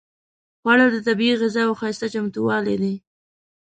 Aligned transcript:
خوړل 0.61 0.89
د 0.93 0.97
طبیعي 1.07 1.35
غذاوو 1.41 1.77
ښايسته 1.79 2.07
چمتووالی 2.13 2.75
دی 2.81 2.93